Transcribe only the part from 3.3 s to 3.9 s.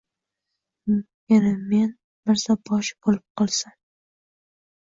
qolsam